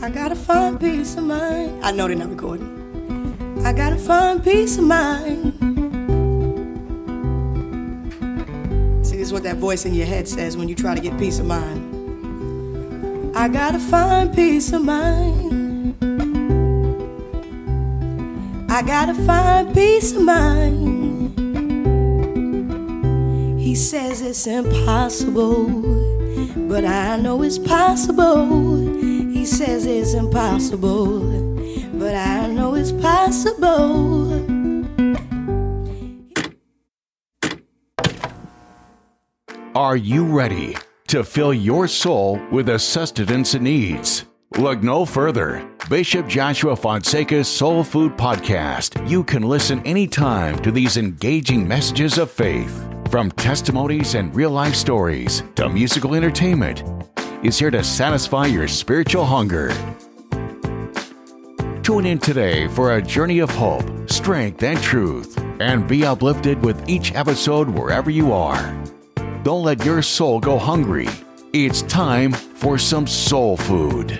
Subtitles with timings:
[0.00, 1.84] I gotta find peace of mind.
[1.84, 3.62] I know they're not recording.
[3.64, 5.54] I gotta find peace of mind.
[9.04, 11.18] See, this is what that voice in your head says when you try to get
[11.18, 13.36] peace of mind.
[13.36, 15.96] I gotta find peace of mind.
[18.70, 21.40] I gotta find peace of mind.
[23.60, 25.66] He says it's impossible,
[26.68, 29.07] but I know it's possible.
[29.48, 31.20] Says it's impossible,
[31.94, 34.28] but I know it's possible.
[39.74, 40.76] Are you ready
[41.08, 44.26] to fill your soul with the sustenance it needs?
[44.58, 45.68] Look no further.
[45.88, 49.08] Bishop Joshua Fonseca's Soul Food Podcast.
[49.08, 52.84] You can listen anytime to these engaging messages of faith.
[53.10, 56.84] From testimonies and real life stories to musical entertainment,
[57.42, 59.68] is here to satisfy your spiritual hunger.
[61.82, 66.88] Tune in today for a journey of hope, strength, and truth, and be uplifted with
[66.88, 68.76] each episode wherever you are.
[69.42, 71.08] Don't let your soul go hungry.
[71.52, 74.18] It's time for some soul food.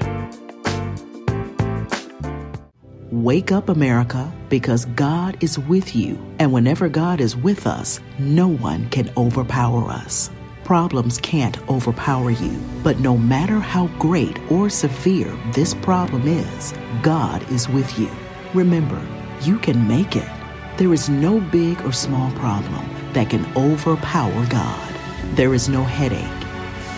[3.11, 6.19] Wake up, America, because God is with you.
[6.39, 10.31] And whenever God is with us, no one can overpower us.
[10.69, 12.61] Problems can't overpower you.
[12.85, 18.11] But no matter how great or severe this problem is, God is with you.
[18.53, 19.01] Remember,
[19.41, 20.29] you can make it.
[20.77, 24.95] There is no big or small problem that can overpower God.
[25.37, 26.45] There is no headache,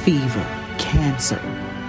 [0.03, 0.47] fever,
[0.79, 1.39] cancer,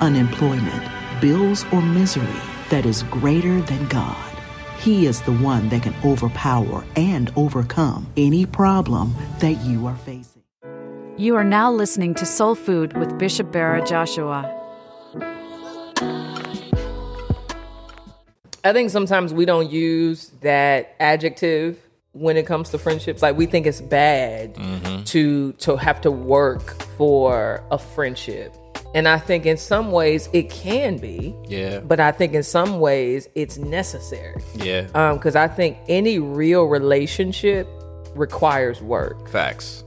[0.02, 0.83] unemployment,
[1.19, 4.31] bills, or misery that is greater than God.
[4.77, 10.41] He is the one that can overpower and overcome any problem that you are facing.
[11.22, 14.41] You are now listening to Soul Food with Bishop Bira Joshua.
[18.64, 21.77] I think sometimes we don't use that adjective
[22.14, 23.21] when it comes to friendships.
[23.21, 24.55] Like we think it's bad
[25.09, 28.55] to to have to work for a friendship.
[28.95, 31.36] And I think in some ways it can be.
[31.48, 31.82] Yeah.
[31.82, 34.42] But I think in some ways it's necessary.
[34.55, 34.88] Yeah.
[34.95, 37.67] Um, because I think any real relationship
[38.15, 39.30] requires work.
[39.30, 39.83] Facts.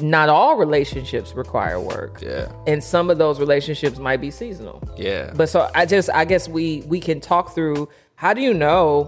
[0.00, 2.20] Not all relationships require work.
[2.22, 2.50] Yeah.
[2.66, 4.82] And some of those relationships might be seasonal.
[4.96, 5.32] Yeah.
[5.34, 9.04] But so I just I guess we we can talk through how do you know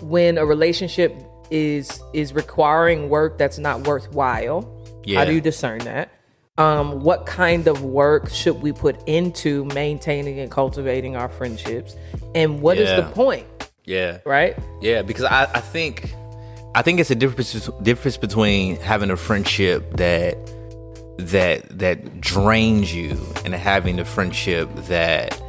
[0.00, 1.14] when a relationship
[1.50, 4.62] is is requiring work that's not worthwhile?
[5.14, 6.10] How do you discern that?
[6.56, 11.96] Um, what kind of work should we put into maintaining and cultivating our friendships?
[12.34, 13.00] And what is Yeah.
[13.00, 13.46] the point?
[13.84, 14.18] Yeah.
[14.24, 14.56] Right?
[14.80, 16.14] Yeah, because I, I think
[16.74, 20.36] I think it's a difference difference between having a friendship that
[21.18, 25.40] that that drains you and having a friendship that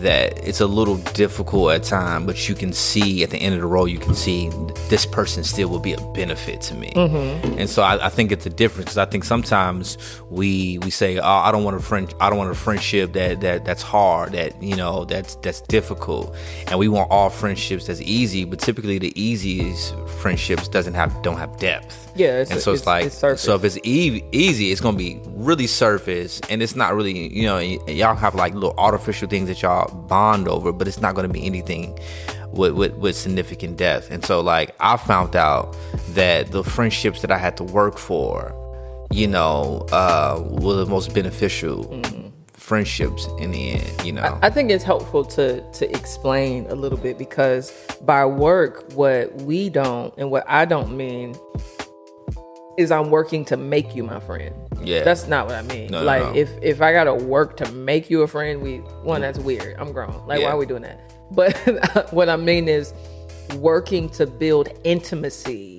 [0.00, 3.60] that it's a little difficult at time, but you can see at the end of
[3.60, 4.50] the road, you can see
[4.88, 6.92] this person still will be a benefit to me.
[6.94, 7.58] Mm-hmm.
[7.58, 9.98] And so I, I think it's a difference because I think sometimes
[10.30, 13.40] we we say, oh, I don't want a friend, I don't want a friendship that
[13.40, 16.34] that that's hard, that you know that's that's difficult,
[16.68, 18.44] and we want all friendships that's easy.
[18.44, 22.03] But typically, the easiest friendships doesn't have don't have depth.
[22.16, 23.40] Yeah, it's- and so it's, it's- like it's surface.
[23.42, 27.44] so if it's e- easy, it's gonna be really surface, and it's not really you
[27.44, 31.14] know y- y'all have like little artificial things that y'all bond over, but it's not
[31.14, 31.98] gonna be anything
[32.52, 34.10] with, with with significant depth.
[34.10, 35.76] And so like I found out
[36.10, 38.54] that the friendships that I had to work for,
[39.10, 42.00] you know, uh, were the most beneficial
[42.52, 44.04] friendships in the end.
[44.06, 47.72] You know, I think it's helpful to to explain a little bit because
[48.02, 51.34] by work, what we don't and what I don't mean
[52.76, 54.54] is I'm working to make you my friend.
[54.82, 55.02] Yeah.
[55.02, 55.90] that's not what I mean.
[55.90, 56.34] No, no, like no.
[56.34, 59.76] if if I gotta work to make you a friend, we one that's weird.
[59.78, 60.26] I'm grown.
[60.26, 61.00] Like why are we doing that?
[61.30, 61.56] But
[62.12, 62.92] what I mean is
[63.56, 65.73] working to build intimacy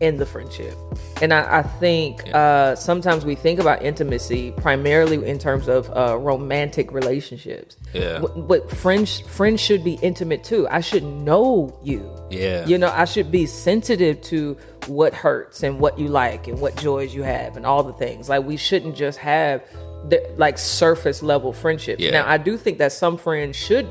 [0.00, 0.74] in the friendship.
[1.20, 6.16] And I, I think uh, sometimes we think about intimacy primarily in terms of uh,
[6.16, 7.76] romantic relationships.
[7.92, 8.18] Yeah.
[8.20, 10.66] But, but friends friends should be intimate too.
[10.70, 12.10] I should know you.
[12.30, 12.66] Yeah.
[12.66, 14.56] You know, I should be sensitive to
[14.86, 18.30] what hurts and what you like and what joys you have and all the things.
[18.30, 19.62] Like we shouldn't just have
[20.08, 22.00] the, like surface level friendships.
[22.00, 22.12] Yeah.
[22.12, 23.86] Now, I do think that some friends should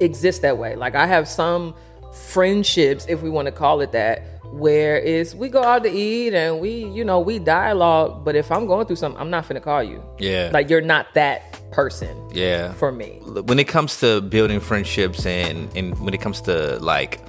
[0.00, 0.76] exist that way.
[0.76, 1.74] Like I have some
[2.12, 4.22] friendships, if we want to call it that,
[4.52, 8.24] where it's we go out to eat and we, you know, we dialogue.
[8.24, 10.04] But if I'm going through something, I'm not finna call you.
[10.18, 10.50] Yeah.
[10.52, 12.72] Like you're not that person yeah.
[12.74, 13.20] for me.
[13.24, 17.20] when it comes to building friendships and and when it comes to like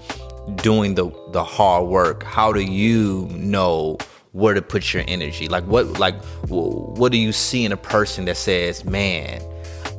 [0.58, 3.98] doing the the hard work how do you know
[4.32, 8.26] where to put your energy like what like what do you see in a person
[8.26, 9.42] that says man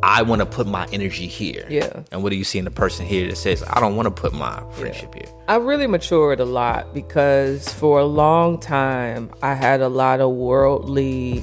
[0.05, 1.65] I want to put my energy here.
[1.69, 2.03] Yeah.
[2.11, 4.11] And what do you see in the person here that says, I don't want to
[4.23, 5.29] put my friendship here?
[5.49, 10.33] I really matured a lot because for a long time I had a lot of
[10.33, 11.43] worldly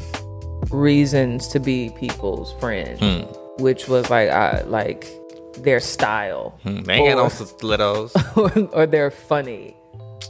[0.72, 3.28] reasons to be people's friend,
[3.60, 5.08] which was like I like
[5.60, 6.58] their style.
[6.64, 9.76] Hmm, They ain't got no Or- or they're funny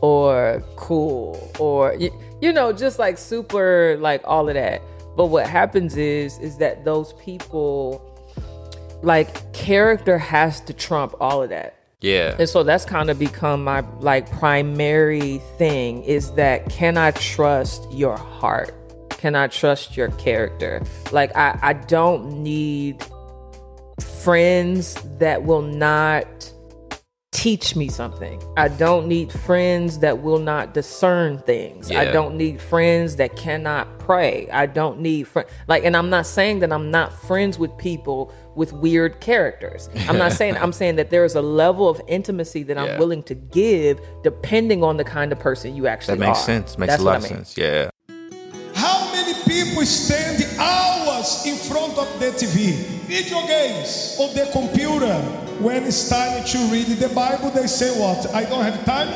[0.02, 2.10] or cool or you,
[2.42, 4.82] you know just like super like all of that
[5.18, 8.00] but what happens is is that those people
[9.02, 12.36] like character has to trump all of that yeah.
[12.40, 17.92] and so that's kind of become my like primary thing is that can I trust
[17.92, 18.74] your heart?
[19.10, 20.82] Can I trust your character?
[21.12, 23.04] Like I, I don't need
[24.24, 26.54] friends that will not
[27.32, 28.42] teach me something.
[28.56, 31.92] I don't need friends that will not discern things.
[31.92, 34.50] I don't need friends that cannot pray.
[34.52, 38.34] I don't need friends like and I'm not saying that I'm not friends with people
[38.60, 39.90] with weird characters.
[40.10, 43.00] I'm not saying I'm saying that there is a level of intimacy that I'm Yeah.
[43.04, 46.18] willing to give depending on the kind of person you actually are.
[46.18, 46.52] That makes are.
[46.54, 46.78] sense.
[46.78, 47.46] Makes That's a lot what of I mean.
[47.46, 47.58] sense.
[47.58, 47.90] Yeah.
[48.86, 52.58] How many people spend hours in front of the TV,
[53.08, 55.16] video games, or the computer?
[55.66, 58.20] When it's time to read the Bible, they say what?
[58.36, 59.10] I don't have time.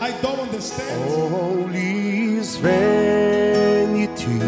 [0.00, 0.98] I don't understand.
[1.10, 4.38] All is vanity,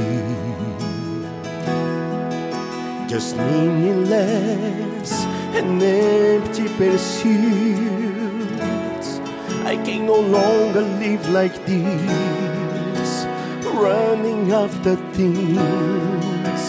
[3.15, 5.13] just meaningless
[5.55, 7.21] and empty pursuits.
[9.65, 13.25] I can no longer live like this,
[13.73, 16.63] running after things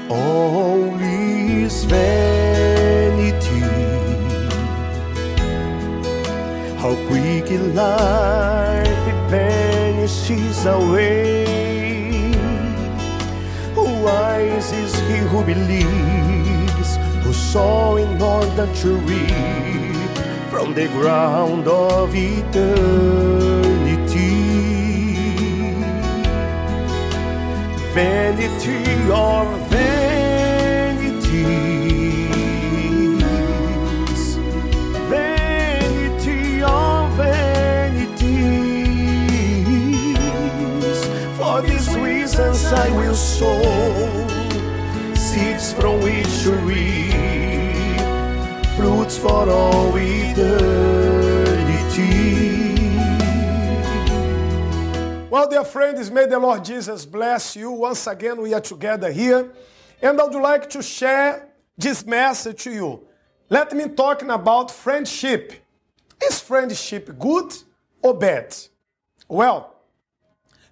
[0.10, 3.64] All is vanity.
[6.78, 7.62] How life it
[9.30, 11.44] vanishes away.
[13.76, 20.18] Wise is he who believes, who saw in order to reap
[20.50, 23.34] from the ground of eternity
[27.94, 30.03] vanity or vanities,
[45.74, 47.14] from which to reap
[48.76, 51.24] fruits for all eternity.
[55.30, 57.72] Well, dear friends, may the Lord Jesus bless you.
[57.72, 59.52] Once again, we are together here.
[60.02, 63.08] And I would like to share this message to you.
[63.50, 65.54] Let me talking about friendship.
[66.24, 67.54] Is friendship good
[68.02, 68.56] or bad?
[69.28, 69.76] Well,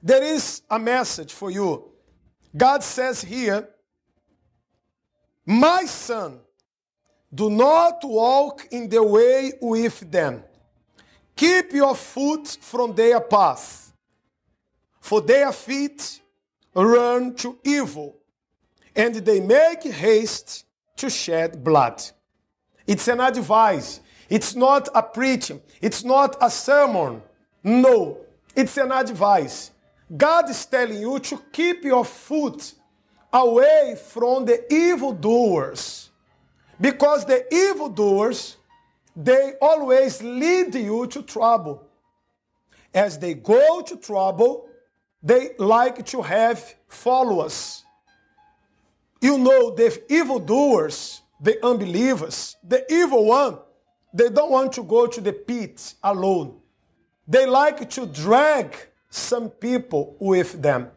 [0.03, 1.91] there is a message for you.
[2.55, 3.67] God says here,
[5.45, 6.39] My son,
[7.33, 10.43] do not walk in the way with them.
[11.35, 13.93] Keep your foot from their path,
[14.99, 16.21] for their feet
[16.75, 18.17] run to evil,
[18.95, 20.65] and they make haste
[20.97, 22.03] to shed blood.
[22.85, 24.01] It's an advice.
[24.29, 25.61] It's not a preaching.
[25.81, 27.21] It's not a sermon.
[27.63, 28.17] No,
[28.55, 29.71] it's an advice.
[30.15, 32.73] God is telling you to keep your foot
[33.33, 36.09] away from the evildoers.
[36.79, 38.57] Because the evildoers,
[39.15, 41.87] they always lead you to trouble.
[42.93, 44.67] As they go to trouble,
[45.23, 47.85] they like to have followers.
[49.21, 53.59] You know, the evildoers, the unbelievers, the evil one,
[54.13, 56.59] they don't want to go to the pit alone.
[57.27, 58.75] They like to drag
[59.09, 60.89] some people with them.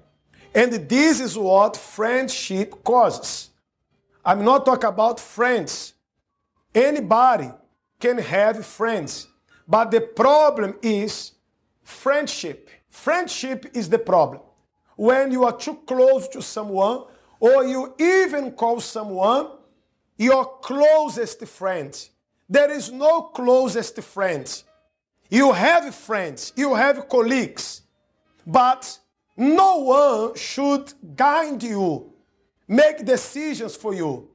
[0.55, 3.51] And this is what friendship causes.
[4.25, 5.95] I'm not talking about friends.
[6.75, 7.51] Anybody
[7.99, 9.27] can have friends.
[9.67, 11.33] But the problem is
[11.83, 12.71] friendship.
[12.89, 14.43] Friendship is the problem.
[14.97, 17.05] When you are too close to someone,
[17.41, 19.49] or you even call someone
[20.17, 22.09] your closest friend.
[22.49, 24.63] There is no closest friend.
[25.29, 27.83] You have friends, you have colleagues,
[28.47, 28.99] but
[29.37, 32.13] no one should guide you,
[32.69, 34.31] make decisions for you.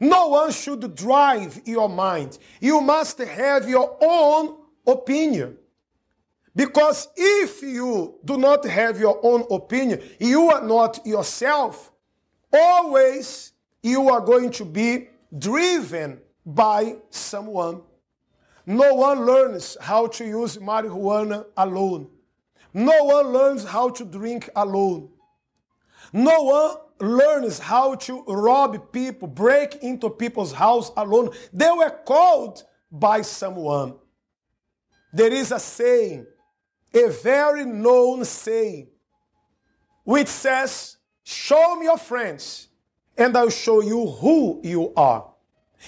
[0.00, 2.38] No one should drive your mind.
[2.60, 4.56] You must have your own
[4.86, 5.56] opinion.
[6.56, 11.90] Because if you do not have your own opinion, you are not yourself,
[12.52, 17.82] always you are going to be driven by someone.
[18.66, 22.08] No one learns how to use marijuana alone.
[22.74, 25.08] No one learns how to drink alone.
[26.12, 31.30] No one learns how to rob people, break into people's house alone.
[31.52, 33.94] They were called by someone.
[35.12, 36.26] There is a saying,
[36.92, 38.88] a very known saying,
[40.02, 42.68] which says, Show me your friends,
[43.16, 45.32] and I'll show you who you are.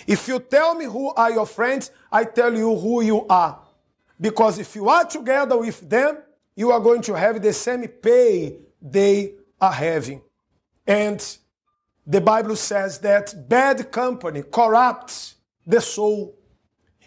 [0.07, 3.61] If you tell me who are your friends, I tell you who you are.
[4.21, 6.19] Because if you are together with them,
[6.57, 10.23] you are going to have the same pay they are having.
[10.87, 11.25] And
[12.07, 15.37] the Bible says that bad company corrupts
[15.67, 16.35] the soul.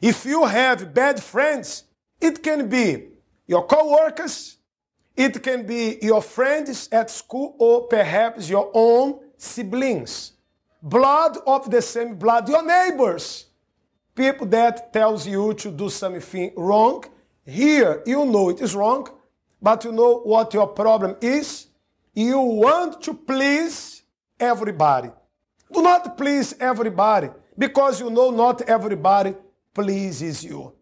[0.01, 1.85] If you have bad friends,
[2.21, 3.07] it can be
[3.47, 4.57] your co-workers,
[5.15, 10.33] it can be your friends at school, or perhaps your own siblings.
[10.81, 13.47] Blood of the same blood, your neighbors.
[14.15, 17.03] People that tells you to do something wrong.
[17.45, 19.09] Here, you know it is wrong,
[19.61, 21.67] but you know what your problem is?
[22.13, 24.03] You want to please
[24.39, 25.11] everybody.
[25.71, 29.35] Do not please everybody because you know not everybody
[29.73, 30.73] pleases you.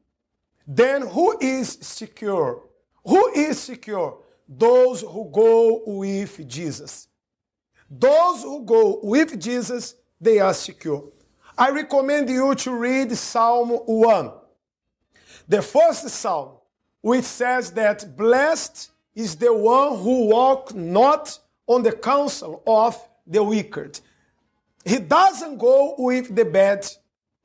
[0.65, 2.63] Then who is secure?
[3.05, 4.19] Who is secure?
[4.47, 7.07] Those who go with Jesus.
[7.89, 11.09] Those who go with Jesus, they are secure.
[11.57, 14.31] I recommend you to read Psalm 1.
[15.47, 16.57] The first psalm,
[17.01, 23.43] which says that blessed is the one who walk not on the counsel of the
[23.43, 23.99] wicked.
[24.85, 26.87] He doesn't go with the bad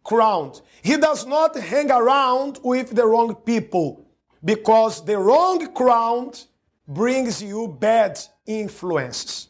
[0.05, 0.61] crowd.
[0.83, 4.07] He does not hang around with the wrong people
[4.45, 6.39] because the wrong crowd
[6.87, 9.49] brings you bad influences.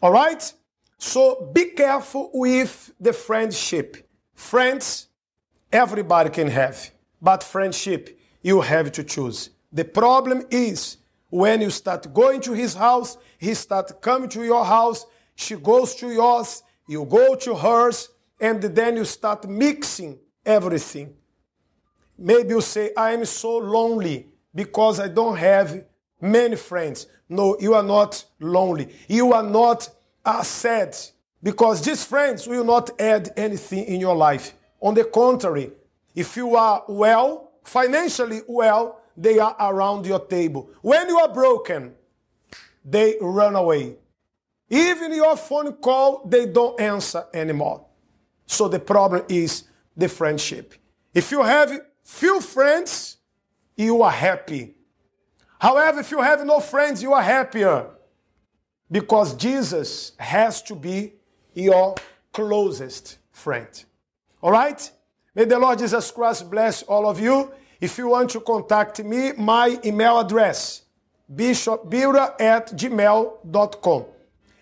[0.00, 0.52] All right?
[0.98, 4.08] So be careful with the friendship.
[4.34, 5.08] Friends,
[5.70, 6.90] everybody can have,
[7.20, 9.50] but friendship, you have to choose.
[9.72, 10.98] The problem is
[11.30, 15.96] when you start going to his house, he start coming to your house, she goes
[15.96, 21.14] to yours, you go to hers, and then you start mixing everything.
[22.18, 25.84] Maybe you say, I am so lonely because I don't have
[26.20, 27.06] many friends.
[27.28, 28.94] No, you are not lonely.
[29.08, 29.88] You are not
[30.24, 30.94] uh, sad
[31.42, 34.54] because these friends will not add anything in your life.
[34.80, 35.72] On the contrary,
[36.14, 40.70] if you are well, financially well, they are around your table.
[40.82, 41.94] When you are broken,
[42.84, 43.96] they run away.
[44.68, 47.86] Even your phone call, they don't answer anymore.
[48.46, 49.64] So the problem is
[49.96, 50.74] the friendship.
[51.12, 53.18] If you have few friends,
[53.76, 54.74] you are happy.
[55.58, 57.86] However, if you have no friends, you are happier.
[58.90, 61.14] Because Jesus has to be
[61.54, 61.94] your
[62.32, 63.84] closest friend.
[64.42, 64.90] All right?
[65.34, 67.52] May the Lord Jesus Christ bless all of you.
[67.80, 70.82] If you want to contact me, my email address,
[71.32, 74.04] bishopbira at gmail.com.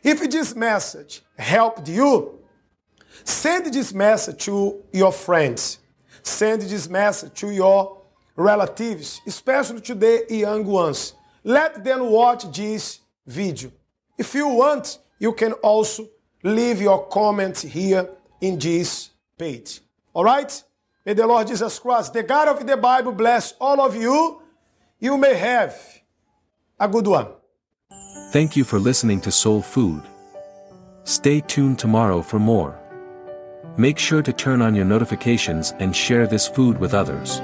[0.03, 2.39] If this message helped you,
[3.23, 5.79] send this message to your friends.
[6.23, 8.01] Send this message to your
[8.35, 11.15] relatives, especially to the young ones.
[11.45, 13.71] Let them watch this video.
[14.17, 16.09] If you want, you can also
[16.43, 18.09] leave your comment here
[18.41, 19.81] in this page.
[20.15, 20.63] All right?
[21.05, 24.41] May the Lord Jesus Christ, the God of the Bible, bless all of you.
[25.01, 25.77] You may have
[26.79, 27.29] a good one.
[28.31, 30.03] Thank you for listening to Soul Food.
[31.05, 32.79] Stay tuned tomorrow for more.
[33.77, 37.41] Make sure to turn on your notifications and share this food with others.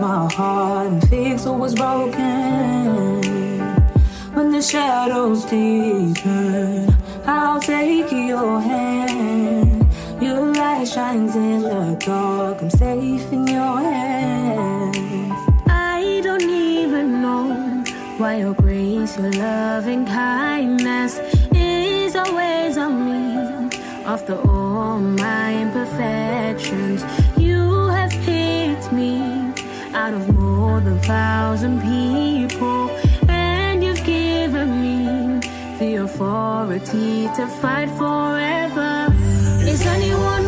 [0.00, 3.20] My heart and fixed what was broken.
[4.34, 6.94] When the shadows deepen,
[7.26, 9.86] I'll take your hand.
[10.22, 12.62] Your light shines in the dark.
[12.62, 14.96] I'm safe in your hands.
[15.66, 17.82] I don't even know
[18.18, 21.18] why your grace, your love, and kindness
[21.52, 23.76] is always on me.
[24.04, 25.87] After all my imperfections,
[31.08, 32.90] thousand people,
[33.30, 35.40] and you've given me
[35.78, 39.08] the authority to fight forever.
[39.72, 40.47] Is anyone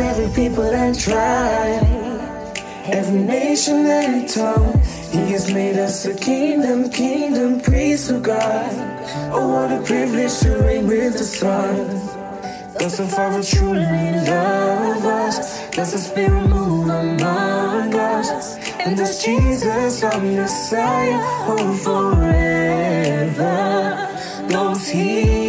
[0.00, 1.82] and tribe,
[2.86, 4.80] every nation and tongue.
[5.10, 8.70] He has made us a kingdom, kingdom, priest of God.
[9.32, 11.88] Oh, what a privilege to reign with the Son.
[12.78, 15.68] Does the Father truly love us?
[15.70, 18.56] Does the Spirit move among us?
[18.78, 23.38] And does Jesus, our Messiah, hold forever?
[24.48, 25.47] Those He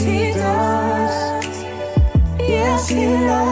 [0.00, 2.48] He does.
[2.48, 2.96] Yes, He.
[2.96, 3.45] Does